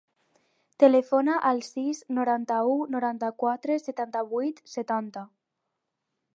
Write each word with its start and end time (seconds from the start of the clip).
Telefona 0.83 1.35
al 1.49 1.61
sis, 1.67 1.99
noranta-u, 2.19 2.73
noranta-quatre, 2.95 3.79
setanta-vuit, 3.87 4.67
setanta. 4.77 5.27